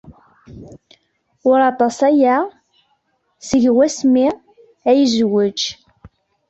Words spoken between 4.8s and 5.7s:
ay yezwej.